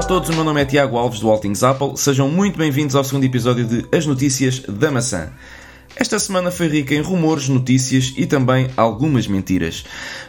Olá 0.00 0.06
a 0.06 0.08
todos, 0.08 0.30
o 0.30 0.32
meu 0.32 0.44
nome 0.44 0.62
é 0.62 0.64
Tiago 0.64 0.96
Alves 0.96 1.20
do 1.20 1.28
Altings 1.28 1.62
Apple. 1.62 1.94
Sejam 1.94 2.26
muito 2.26 2.56
bem-vindos 2.56 2.96
ao 2.96 3.04
segundo 3.04 3.24
episódio 3.24 3.66
de 3.66 3.84
As 3.94 4.06
Notícias 4.06 4.60
da 4.60 4.90
Maçã. 4.90 5.28
Esta 5.94 6.18
semana 6.18 6.50
foi 6.50 6.68
rica 6.68 6.94
em 6.94 7.02
rumores, 7.02 7.50
notícias 7.50 8.14
e 8.16 8.24
também 8.24 8.70
algumas 8.78 9.26
mentiras. 9.26 9.84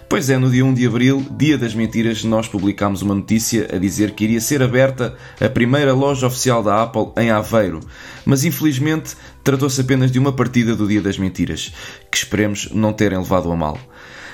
Pois 0.09 0.29
é, 0.29 0.37
no 0.37 0.51
dia 0.51 0.65
1 0.65 0.73
de 0.73 0.85
abril, 0.85 1.25
dia 1.37 1.57
das 1.57 1.73
mentiras, 1.73 2.21
nós 2.25 2.49
publicámos 2.49 3.01
uma 3.01 3.15
notícia 3.15 3.69
a 3.73 3.77
dizer 3.77 4.11
que 4.11 4.25
iria 4.25 4.41
ser 4.41 4.61
aberta 4.61 5.15
a 5.39 5.47
primeira 5.47 5.93
loja 5.93 6.27
oficial 6.27 6.61
da 6.61 6.83
Apple 6.83 7.13
em 7.15 7.31
Aveiro. 7.31 7.79
Mas 8.25 8.43
infelizmente 8.43 9.15
tratou-se 9.41 9.79
apenas 9.79 10.11
de 10.11 10.19
uma 10.19 10.33
partida 10.33 10.75
do 10.75 10.85
dia 10.85 11.01
das 11.01 11.17
mentiras, 11.17 11.71
que 12.11 12.17
esperemos 12.17 12.67
não 12.73 12.91
terem 12.91 13.19
levado 13.19 13.49
a 13.49 13.55
mal. 13.55 13.79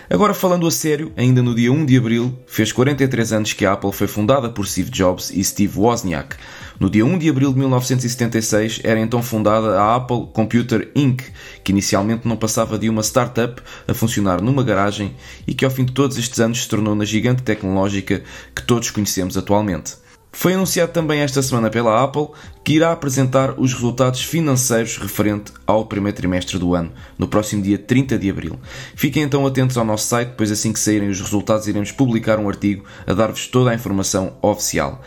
Agora 0.10 0.34
falando 0.34 0.66
a 0.66 0.72
sério, 0.72 1.12
ainda 1.18 1.44
no 1.44 1.54
dia 1.54 1.70
1 1.70 1.86
de 1.86 1.98
abril, 1.98 2.34
fez 2.48 2.72
43 2.72 3.34
anos 3.34 3.52
que 3.52 3.66
a 3.66 3.74
Apple 3.74 3.92
foi 3.92 4.08
fundada 4.08 4.48
por 4.50 4.66
Steve 4.66 4.90
Jobs 4.90 5.32
e 5.32 5.44
Steve 5.44 5.78
Wozniak. 5.78 6.38
No 6.80 6.90
dia 6.90 7.06
1 7.06 7.18
de 7.18 7.30
abril 7.30 7.52
de 7.52 7.60
1976 7.60 8.80
era 8.86 9.02
então 9.02 9.22
fundada 9.22 9.78
a 9.78 9.96
Apple 9.98 10.28
Computer 10.32 10.90
Inc., 10.96 11.24
que 11.62 11.74
inicialmente 11.74 12.26
não 12.26 12.38
passava 12.38 12.80
de 12.80 12.90
uma 12.90 13.04
startup 13.04 13.62
a 13.86 13.94
funcionar 13.94 14.42
numa 14.42 14.64
garagem 14.64 15.14
e 15.46 15.54
que 15.54 15.66
ao 15.66 15.72
fim 15.72 15.84
de 15.84 15.92
todos 15.92 16.18
estes 16.18 16.40
anos 16.40 16.62
se 16.62 16.70
tornou 16.70 16.96
na 16.96 17.04
gigante 17.04 17.44
tecnológica 17.44 18.24
que 18.56 18.62
todos 18.62 18.90
conhecemos 18.90 19.36
atualmente. 19.38 20.07
Foi 20.32 20.54
anunciado 20.54 20.92
também 20.92 21.22
esta 21.22 21.42
semana 21.42 21.70
pela 21.70 22.04
Apple 22.04 22.28
que 22.64 22.74
irá 22.74 22.92
apresentar 22.92 23.60
os 23.60 23.74
resultados 23.74 24.22
financeiros 24.22 24.98
referente 24.98 25.52
ao 25.66 25.86
primeiro 25.86 26.18
trimestre 26.18 26.60
do 26.60 26.76
ano, 26.76 26.92
no 27.18 27.28
próximo 27.28 27.64
dia 27.64 27.78
30 27.78 28.18
de 28.20 28.30
abril. 28.30 28.60
Fiquem 28.96 29.24
então 29.24 29.48
atentos 29.48 29.78
ao 29.78 29.86
nosso 29.86 30.06
site, 30.06 30.34
pois 30.38 30.52
assim 30.52 30.74
que 30.74 30.80
saírem 30.80 31.10
os 31.10 31.20
resultados 31.20 31.68
iremos 31.68 31.92
publicar 31.92 32.40
um 32.40 32.50
artigo 32.50 32.86
a 33.06 33.14
dar-vos 33.14 33.48
toda 33.48 33.72
a 33.72 33.76
informação 33.76 34.38
oficial. 34.42 35.02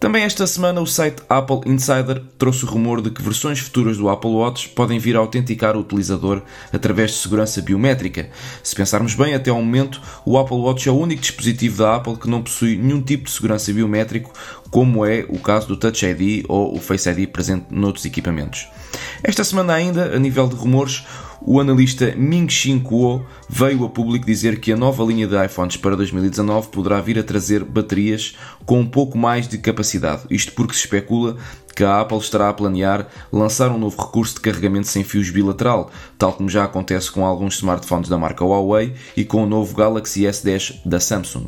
Também 0.00 0.22
esta 0.22 0.46
semana 0.46 0.80
o 0.80 0.86
site 0.86 1.24
Apple 1.28 1.62
Insider 1.66 2.22
trouxe 2.38 2.64
o 2.64 2.68
rumor 2.68 3.02
de 3.02 3.10
que 3.10 3.20
versões 3.20 3.58
futuras 3.58 3.96
do 3.96 4.08
Apple 4.08 4.30
Watch 4.30 4.68
podem 4.68 4.96
vir 4.96 5.16
a 5.16 5.18
autenticar 5.18 5.76
o 5.76 5.80
utilizador 5.80 6.40
através 6.72 7.10
de 7.10 7.16
segurança 7.16 7.60
biométrica. 7.60 8.30
Se 8.62 8.76
pensarmos 8.76 9.16
bem, 9.16 9.34
até 9.34 9.50
ao 9.50 9.56
momento, 9.56 10.00
o 10.24 10.38
Apple 10.38 10.56
Watch 10.56 10.88
é 10.88 10.92
o 10.92 10.96
único 10.96 11.20
dispositivo 11.20 11.78
da 11.78 11.96
Apple 11.96 12.16
que 12.16 12.30
não 12.30 12.42
possui 12.42 12.76
nenhum 12.76 13.02
tipo 13.02 13.24
de 13.24 13.32
segurança 13.32 13.72
biométrico, 13.72 14.32
como 14.70 15.04
é 15.04 15.24
o 15.28 15.38
caso 15.38 15.68
do 15.68 15.76
Touch 15.76 16.04
ID 16.04 16.44
ou 16.48 16.76
o 16.76 16.80
Face 16.80 17.08
ID 17.08 17.28
presente 17.28 17.66
noutros 17.70 18.04
equipamentos. 18.04 18.68
Esta 19.22 19.44
semana 19.44 19.74
ainda, 19.74 20.14
a 20.14 20.18
nível 20.18 20.48
de 20.48 20.54
rumores, 20.54 21.04
o 21.40 21.60
analista 21.60 22.14
Ming-Xin 22.16 22.80
Kuo 22.80 23.24
veio 23.48 23.84
a 23.84 23.88
público 23.88 24.26
dizer 24.26 24.60
que 24.60 24.72
a 24.72 24.76
nova 24.76 25.04
linha 25.04 25.26
de 25.26 25.44
iPhones 25.44 25.76
para 25.76 25.96
2019 25.96 26.68
poderá 26.68 27.00
vir 27.00 27.18
a 27.18 27.22
trazer 27.22 27.64
baterias 27.64 28.36
com 28.66 28.80
um 28.80 28.86
pouco 28.86 29.16
mais 29.16 29.46
de 29.46 29.58
capacidade. 29.58 30.22
Isto 30.30 30.52
porque 30.52 30.74
se 30.74 30.80
especula 30.80 31.36
que 31.74 31.84
a 31.84 32.00
Apple 32.00 32.18
estará 32.18 32.48
a 32.48 32.52
planear 32.52 33.06
lançar 33.32 33.70
um 33.70 33.78
novo 33.78 34.02
recurso 34.02 34.34
de 34.34 34.40
carregamento 34.40 34.88
sem 34.88 35.04
fios 35.04 35.30
bilateral, 35.30 35.92
tal 36.18 36.32
como 36.32 36.48
já 36.48 36.64
acontece 36.64 37.08
com 37.08 37.24
alguns 37.24 37.54
smartphones 37.54 38.08
da 38.08 38.18
marca 38.18 38.44
Huawei 38.44 38.94
e 39.16 39.24
com 39.24 39.44
o 39.44 39.46
novo 39.46 39.76
Galaxy 39.76 40.22
S10 40.22 40.80
da 40.84 40.98
Samsung. 40.98 41.46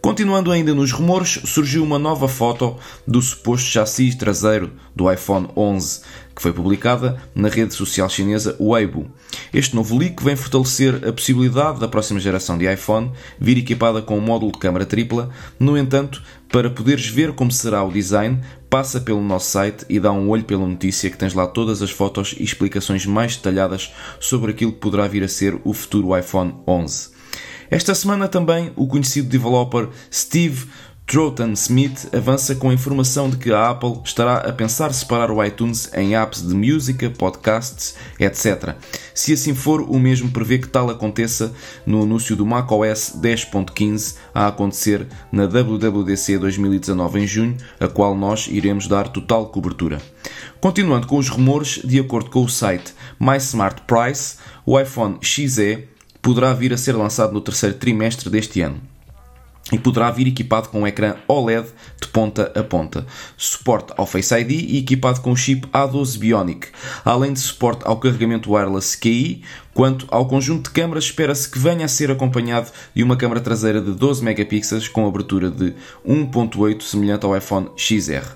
Continuando 0.00 0.52
ainda 0.52 0.72
nos 0.74 0.92
rumores, 0.92 1.40
surgiu 1.44 1.82
uma 1.82 1.98
nova 1.98 2.28
foto 2.28 2.76
do 3.04 3.20
suposto 3.20 3.68
chassi 3.68 4.16
traseiro 4.16 4.70
do 4.94 5.12
iPhone 5.12 5.48
11, 5.56 6.02
que 6.36 6.40
foi 6.40 6.52
publicada 6.52 7.20
na 7.34 7.48
rede 7.48 7.74
social 7.74 8.08
chinesa 8.08 8.56
Weibo. 8.60 9.10
Este 9.52 9.74
novo 9.74 9.98
leak 9.98 10.22
vem 10.22 10.36
fortalecer 10.36 11.04
a 11.06 11.12
possibilidade 11.12 11.80
da 11.80 11.88
próxima 11.88 12.20
geração 12.20 12.56
de 12.56 12.72
iPhone 12.72 13.10
vir 13.40 13.58
equipada 13.58 14.00
com 14.00 14.16
um 14.16 14.20
módulo 14.20 14.52
de 14.52 14.58
câmara 14.58 14.86
tripla. 14.86 15.30
No 15.58 15.76
entanto, 15.76 16.22
para 16.48 16.70
poderes 16.70 17.08
ver 17.08 17.32
como 17.32 17.50
será 17.50 17.82
o 17.82 17.92
design, 17.92 18.40
passa 18.70 19.00
pelo 19.00 19.20
nosso 19.20 19.50
site 19.50 19.84
e 19.88 19.98
dá 19.98 20.12
um 20.12 20.28
olho 20.28 20.44
pela 20.44 20.66
notícia 20.66 21.10
que 21.10 21.18
tens 21.18 21.34
lá 21.34 21.44
todas 21.44 21.82
as 21.82 21.90
fotos 21.90 22.36
e 22.38 22.44
explicações 22.44 23.04
mais 23.04 23.36
detalhadas 23.36 23.92
sobre 24.20 24.52
aquilo 24.52 24.72
que 24.72 24.78
poderá 24.78 25.08
vir 25.08 25.24
a 25.24 25.28
ser 25.28 25.60
o 25.64 25.72
futuro 25.72 26.16
iPhone 26.16 26.54
11. 26.68 27.17
Esta 27.70 27.94
semana 27.94 28.28
também 28.28 28.72
o 28.76 28.86
conhecido 28.86 29.28
developer 29.28 29.88
Steve 30.12 30.66
Troughton 31.08 31.52
Smith 31.52 32.14
avança 32.14 32.54
com 32.54 32.68
a 32.68 32.74
informação 32.74 33.30
de 33.30 33.38
que 33.38 33.50
a 33.50 33.70
Apple 33.70 34.00
estará 34.04 34.38
a 34.38 34.52
pensar 34.52 34.92
separar 34.92 35.30
o 35.30 35.42
iTunes 35.42 35.90
em 35.94 36.14
apps 36.14 36.46
de 36.46 36.54
música, 36.54 37.08
podcasts, 37.08 37.94
etc. 38.20 38.74
Se 39.14 39.32
assim 39.32 39.54
for, 39.54 39.80
o 39.80 39.98
mesmo 39.98 40.30
prevê 40.30 40.58
que 40.58 40.68
tal 40.68 40.90
aconteça 40.90 41.54
no 41.86 42.02
anúncio 42.02 42.36
do 42.36 42.44
macOS 42.44 43.14
10.15 43.22 44.16
a 44.34 44.48
acontecer 44.48 45.06
na 45.32 45.46
WWDC 45.46 46.38
2019 46.38 47.20
em 47.20 47.26
junho, 47.26 47.56
a 47.80 47.88
qual 47.88 48.14
nós 48.14 48.46
iremos 48.46 48.86
dar 48.86 49.08
total 49.08 49.46
cobertura. 49.46 50.02
Continuando 50.60 51.06
com 51.06 51.16
os 51.16 51.30
rumores, 51.30 51.80
de 51.82 51.98
acordo 51.98 52.28
com 52.28 52.44
o 52.44 52.48
site 52.50 52.92
My 53.18 53.38
Smart 53.38 53.82
Price, 53.86 54.36
o 54.66 54.78
iPhone 54.78 55.18
XE 55.22 55.88
poderá 56.22 56.52
vir 56.52 56.72
a 56.72 56.78
ser 56.78 56.92
lançado 56.92 57.32
no 57.32 57.40
terceiro 57.40 57.76
trimestre 57.76 58.30
deste 58.30 58.60
ano 58.60 58.80
e 59.72 59.78
poderá 59.78 60.10
vir 60.10 60.26
equipado 60.26 60.68
com 60.68 60.82
um 60.82 60.86
ecrã 60.86 61.16
OLED 61.26 61.68
de 62.00 62.08
ponta 62.08 62.50
a 62.54 62.62
ponta, 62.62 63.06
suporte 63.36 63.92
ao 63.96 64.06
Face 64.06 64.34
ID 64.34 64.50
e 64.50 64.78
equipado 64.78 65.20
com 65.20 65.32
o 65.32 65.36
chip 65.36 65.66
A12 65.68 66.18
Bionic, 66.18 66.68
além 67.04 67.32
de 67.32 67.40
suporte 67.40 67.82
ao 67.84 67.98
carregamento 67.98 68.52
wireless 68.52 68.96
QI. 68.96 69.42
Quanto 69.74 70.08
ao 70.10 70.26
conjunto 70.26 70.68
de 70.68 70.70
câmaras, 70.70 71.04
espera-se 71.04 71.48
que 71.48 71.58
venha 71.58 71.84
a 71.84 71.88
ser 71.88 72.10
acompanhado 72.10 72.70
de 72.92 73.02
uma 73.02 73.16
câmara 73.16 73.40
traseira 73.40 73.80
de 73.80 73.92
12 73.92 74.24
megapixels 74.24 74.88
com 74.88 75.06
abertura 75.06 75.50
de 75.50 75.72
1.8 76.04 76.82
semelhante 76.82 77.24
ao 77.24 77.36
iPhone 77.36 77.68
XR. 77.76 78.26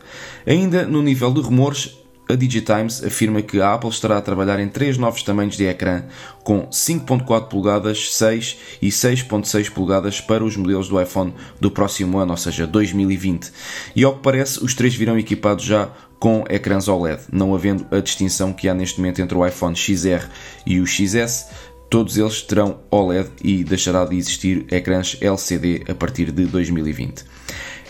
Ainda 0.47 0.87
no 0.87 1.03
nível 1.03 1.33
de 1.33 1.41
rumores, 1.41 1.97
a 2.33 2.37
DigiTimes 2.37 3.05
afirma 3.05 3.43
que 3.43 3.61
a 3.61 3.75
Apple 3.75 3.91
estará 3.91 4.17
a 4.17 4.23
trabalhar 4.23 4.59
em 4.59 4.69
três 4.69 4.97
novos 4.97 5.23
tamanhos 5.23 5.57
de 5.57 5.67
ecrã, 5.67 6.03
com 6.43 6.67
5.4 6.67 7.49
polegadas, 7.49 8.15
6 8.15 8.57
e 8.81 8.89
6.6 8.89 9.71
polegadas 9.71 10.21
para 10.21 10.43
os 10.43 10.57
modelos 10.57 10.89
do 10.89 11.01
iPhone 11.01 11.35
do 11.61 11.71
próximo 11.71 12.19
ano, 12.19 12.33
ou 12.33 12.37
seja, 12.37 12.67
2020. 12.67 13.53
E 13.95 14.03
ao 14.03 14.15
que 14.15 14.23
parece, 14.23 14.65
os 14.65 14.75
três 14.75 14.95
virão 14.95 15.19
equipados 15.19 15.65
já 15.65 15.91
com 16.19 16.45
ecrãs 16.49 16.89
OLED, 16.89 17.21
não 17.31 17.55
havendo 17.55 17.87
a 17.91 18.01
distinção 18.01 18.53
que 18.53 18.69
há 18.69 18.75
neste 18.75 18.99
momento 18.99 19.21
entre 19.21 19.37
o 19.37 19.47
iPhone 19.47 19.77
XR 19.77 20.27
e 20.65 20.81
o 20.81 20.87
XS. 20.87 21.49
Todos 21.91 22.17
eles 22.17 22.41
terão 22.41 22.81
OLED 22.91 23.29
e 23.45 23.63
deixará 23.63 24.07
de 24.07 24.17
existir 24.17 24.65
ecrãs 24.71 25.19
LCD 25.21 25.85
a 25.87 25.95
partir 25.95 26.33
de 26.33 26.47
2020. 26.47 27.25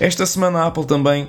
Esta 0.01 0.27
semana 0.27 0.61
a 0.61 0.67
Apple 0.67 0.85
também 0.85 1.29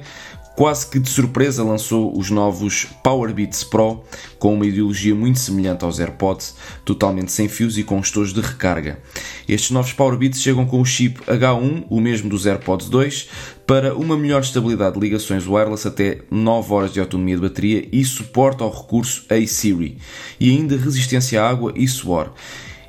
quase 0.55 0.87
que 0.87 0.99
de 0.99 1.09
surpresa 1.09 1.63
lançou 1.63 2.17
os 2.17 2.29
novos 2.29 2.85
Powerbeats 3.03 3.63
Pro 3.63 4.03
com 4.37 4.53
uma 4.53 4.65
ideologia 4.65 5.15
muito 5.15 5.39
semelhante 5.39 5.83
aos 5.83 5.99
AirPods, 5.99 6.55
totalmente 6.85 7.31
sem 7.31 7.47
fios 7.47 7.77
e 7.77 7.83
com 7.83 7.99
estojos 7.99 8.33
de 8.33 8.41
recarga. 8.41 8.99
Estes 9.47 9.71
novos 9.71 9.93
Powerbeats 9.93 10.41
chegam 10.41 10.65
com 10.65 10.79
o 10.79 10.85
chip 10.85 11.19
H1, 11.21 11.85
o 11.89 11.99
mesmo 11.99 12.29
dos 12.29 12.45
AirPods 12.45 12.89
2, 12.89 13.29
para 13.65 13.95
uma 13.95 14.17
melhor 14.17 14.41
estabilidade 14.41 14.95
de 14.95 14.99
ligações 14.99 15.47
wireless 15.47 15.87
até 15.87 16.19
9 16.29 16.73
horas 16.73 16.93
de 16.93 16.99
autonomia 16.99 17.35
de 17.35 17.41
bateria 17.41 17.87
e 17.91 18.03
suporte 18.03 18.61
ao 18.61 18.69
recurso 18.69 19.25
A-Siri, 19.29 19.97
e 20.39 20.49
ainda 20.49 20.77
resistência 20.77 21.41
à 21.41 21.49
água 21.49 21.73
e 21.75 21.87
suor. 21.87 22.31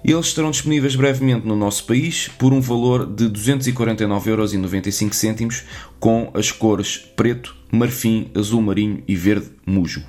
Eles 0.04 0.26
estarão 0.26 0.50
disponíveis 0.50 0.94
brevemente 0.94 1.46
no 1.46 1.56
nosso 1.56 1.84
país 1.84 2.28
por 2.38 2.52
um 2.52 2.60
valor 2.60 3.06
de 3.06 3.30
249,95€ 3.30 5.64
com 5.98 6.30
as 6.34 6.52
cores 6.52 6.98
preto, 6.98 7.56
marfim, 7.72 8.30
azul 8.34 8.60
marinho 8.60 9.02
e 9.08 9.16
verde 9.16 9.46
mujo. 9.64 10.04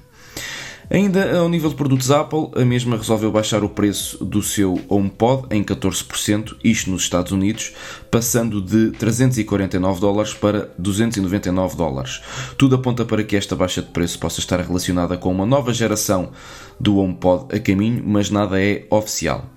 Ainda 0.89 1.39
ao 1.39 1.49
nível 1.49 1.69
de 1.69 1.75
produtos 1.75 2.11
Apple, 2.11 2.49
a 2.55 2.63
mesma 2.63 2.97
resolveu 2.97 3.31
baixar 3.31 3.63
o 3.63 3.69
preço 3.69 4.23
do 4.23 4.43
seu 4.43 4.79
HomePod 4.87 5.47
em 5.49 5.63
14%, 5.63 6.57
isto 6.63 6.91
nos 6.91 7.03
Estados 7.03 7.31
Unidos, 7.31 7.73
passando 8.11 8.61
de 8.61 8.91
349 8.91 9.99
dólares 9.99 10.33
para 10.33 10.69
299 10.77 11.75
dólares. 11.75 12.21
Tudo 12.57 12.75
aponta 12.75 13.03
para 13.03 13.23
que 13.23 13.35
esta 13.35 13.55
baixa 13.55 13.81
de 13.81 13.89
preço 13.89 14.19
possa 14.19 14.39
estar 14.39 14.59
relacionada 14.59 15.17
com 15.17 15.31
uma 15.31 15.45
nova 15.45 15.73
geração 15.73 16.31
do 16.79 16.97
HomePod 16.97 17.55
a 17.55 17.59
caminho, 17.59 18.03
mas 18.05 18.29
nada 18.29 18.61
é 18.61 18.85
oficial. 18.91 19.54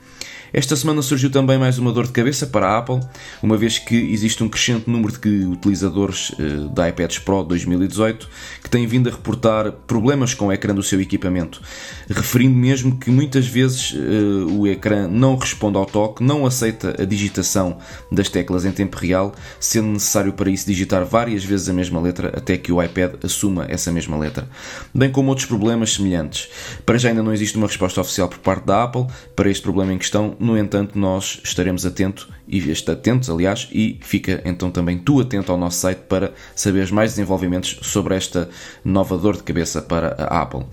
Esta 0.51 0.75
semana 0.75 1.03
surgiu 1.03 1.31
também 1.31 1.59
mais 1.59 1.79
uma 1.79 1.93
dor 1.93 2.07
de 2.07 2.13
cabeça 2.13 2.47
para 2.47 2.69
a 2.69 2.79
Apple, 2.79 3.01
uma 3.43 3.57
vez 3.57 3.79
que 3.79 3.95
existe 3.95 4.43
um 4.43 4.49
crescente 4.49 4.89
número 4.89 5.13
de 5.13 5.45
utilizadores 5.45 6.31
uh, 6.31 6.71
da 6.71 6.89
iPads 6.89 7.19
Pro 7.19 7.43
2018 7.43 8.27
que 8.63 8.71
têm 8.71 8.87
vindo 8.87 9.11
a 9.11 9.13
reportar 9.13 9.73
problemas 9.87 10.33
com 10.33 10.47
o 10.47 10.53
ecrã 10.53 10.75
do 10.75 10.83
seu 10.83 11.01
equipamento, 11.03 11.61
referindo 12.09 12.57
mesmo 12.57 12.99
que 12.99 13.11
muitas 13.11 13.47
vezes 13.47 13.93
uh, 13.93 14.59
o 14.59 14.67
ecrã 14.67 15.07
não 15.07 15.37
responde 15.37 15.77
ao 15.77 15.85
toque, 15.85 16.25
não 16.25 16.47
aceita 16.47 16.97
a 16.99 17.05
digitação 17.05 17.77
das 18.11 18.31
teclas 18.31 18.65
em 18.65 18.73
tempo 18.73 18.97
real, 18.97 19.35
sendo 19.61 19.89
necessário 19.89 20.33
para 20.33 20.49
isso 20.49 20.67
digitar 20.67 21.05
várias 21.05 21.45
vezes 21.45 21.69
a 21.69 21.75
mesma 21.75 22.01
letra 22.01 22.33
até 22.35 22.57
que 22.57 22.73
o 22.73 22.83
iPad 22.83 23.17
assuma 23.23 23.67
essa 23.69 23.93
mesma 23.93 24.17
letra, 24.17 24.49
bem 24.95 25.11
como 25.11 25.29
outros 25.29 25.47
problemas 25.47 25.93
semelhantes. 25.93 26.49
Para 26.87 26.97
já 26.97 27.11
ainda 27.11 27.23
não 27.23 27.35
existe 27.35 27.59
uma 27.59 27.67
resposta 27.67 28.01
oficial 28.01 28.29
por 28.29 28.39
parte 28.39 28.65
da 28.65 28.85
Apple 28.85 29.07
para 29.37 29.51
este 29.51 29.63
problema 29.63 29.93
em 29.93 29.99
questão, 29.99 30.38
no 30.39 30.57
entanto, 30.57 30.99
nós 30.99 31.41
estaremos 31.43 31.85
atento, 31.85 32.29
e 32.47 32.73
atentos, 32.91 33.29
aliás, 33.29 33.69
e 33.71 33.99
fica 34.01 34.41
então 34.45 34.71
também 34.71 34.99
tu 34.99 35.21
atento 35.21 35.53
ao 35.53 35.59
nosso 35.59 35.79
site 35.79 36.01
para 36.09 36.33
saberes 36.55 36.91
mais 36.91 37.13
desenvolvimentos 37.13 37.79
sobre 37.83 38.15
esta 38.15 38.49
nova 38.85 39.19
dor 39.19 39.37
de 39.37 39.43
cabeça 39.43 39.83
para 39.83 40.15
a 40.19 40.43
Apple. 40.43 40.65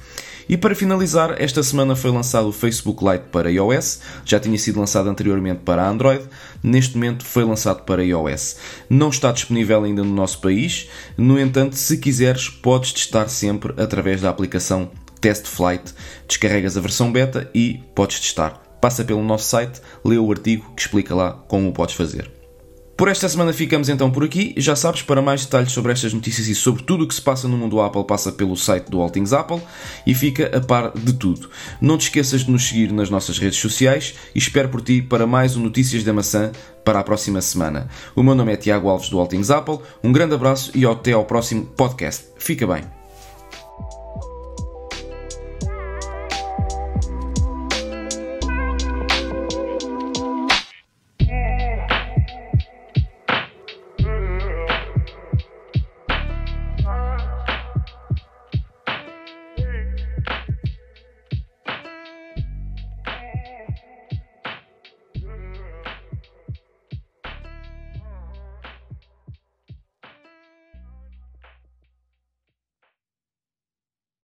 E 0.48 0.56
para 0.56 0.76
finalizar, 0.76 1.36
esta 1.42 1.64
semana 1.64 1.96
foi 1.96 2.12
lançado 2.12 2.48
o 2.48 2.52
Facebook 2.52 3.04
Lite 3.04 3.26
para 3.32 3.52
iOS, 3.52 4.02
já 4.24 4.40
tinha 4.40 4.58
sido 4.58 4.80
lançado 4.80 5.10
anteriormente 5.10 5.62
para 5.66 5.88
Android, 5.88 6.24
neste 6.62 6.96
momento 6.96 7.26
foi 7.26 7.44
lançado 7.44 7.84
para 7.84 8.04
iOS. 8.04 8.58
Não 8.88 9.10
está 9.10 9.32
disponível 9.32 9.84
ainda 9.84 10.04
no 10.04 10.14
nosso 10.14 10.40
país, 10.40 10.88
no 11.18 11.40
entanto, 11.40 11.76
se 11.76 11.98
quiseres, 11.98 12.48
podes 12.48 12.94
testar 12.94 13.28
sempre 13.28 13.74
através 13.82 14.22
da 14.22 14.30
aplicação 14.30 14.92
Test 15.20 15.48
Flight. 15.48 15.94
Descarregas 16.28 16.78
a 16.78 16.82
versão 16.82 17.12
beta 17.12 17.50
e 17.54 17.80
podes 17.96 18.20
testar. 18.20 18.65
Passa 18.86 19.04
pelo 19.04 19.24
nosso 19.24 19.46
site, 19.46 19.82
lê 20.06 20.16
o 20.16 20.32
artigo 20.32 20.72
que 20.76 20.84
explica 20.84 21.16
lá 21.16 21.32
como 21.48 21.68
o 21.68 21.74
podes 21.74 21.96
fazer. 21.96 22.32
Por 22.96 23.08
esta 23.08 23.28
semana 23.28 23.52
ficamos 23.52 23.90
então 23.90 24.12
por 24.12 24.24
aqui. 24.24 24.54
Já 24.58 24.76
sabes, 24.76 25.02
para 25.02 25.24
mais 25.24 25.44
detalhes 25.44 25.72
sobre 25.72 25.92
estas 25.92 26.14
notícias 26.14 26.48
e 26.48 26.54
sobre 26.54 26.84
tudo 26.84 27.04
o 27.04 27.08
que 27.08 27.16
se 27.16 27.22
passa 27.22 27.48
no 27.48 27.58
mundo 27.58 27.82
Apple, 27.82 28.06
passa 28.06 28.32
pelo 28.32 28.56
site 28.56 28.92
do 28.92 29.02
All 29.02 29.10
Things 29.10 29.34
Apple 29.34 29.60
e 30.06 30.14
fica 30.14 30.56
a 30.56 30.62
par 30.62 30.92
de 30.96 31.14
tudo. 31.14 31.50
Não 31.82 31.98
te 31.98 32.04
esqueças 32.04 32.42
de 32.46 32.52
nos 32.52 32.68
seguir 32.68 32.92
nas 32.92 33.10
nossas 33.10 33.40
redes 33.40 33.58
sociais 33.58 34.14
e 34.36 34.38
espero 34.38 34.70
por 34.70 34.82
ti 34.82 35.02
para 35.02 35.26
mais 35.26 35.58
um 35.58 35.64
Notícias 35.64 36.04
da 36.04 36.14
Maçã 36.14 36.52
para 36.84 37.00
a 37.00 37.04
próxima 37.04 37.42
semana. 37.42 37.90
O 38.16 38.22
meu 38.22 38.36
nome 38.36 38.54
é 38.54 38.56
Tiago 38.56 38.88
Alves 38.88 39.10
do 39.10 39.20
All 39.20 39.26
Things 39.26 39.50
Apple. 39.50 39.80
Um 40.04 40.12
grande 40.12 40.36
abraço 40.36 40.70
e 40.76 40.86
até 40.86 41.14
ao 41.14 41.26
próximo 41.26 41.66
podcast. 41.66 42.26
Fica 42.38 42.68
bem. 42.68 42.95